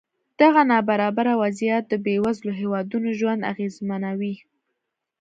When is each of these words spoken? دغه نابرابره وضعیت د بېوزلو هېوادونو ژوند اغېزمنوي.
دغه 0.41 0.61
نابرابره 0.71 1.33
وضعیت 1.43 1.83
د 1.87 1.93
بېوزلو 2.05 2.51
هېوادونو 2.61 3.09
ژوند 3.19 3.41
اغېزمنوي. 3.51 4.35